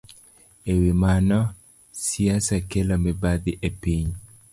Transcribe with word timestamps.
E 0.71 0.73
wi 0.81 0.91
mano, 1.03 1.39
siasa 2.05 2.55
kelo 2.69 2.95
mibadhi 3.05 3.51
e 3.67 3.69
piny. 3.81 4.09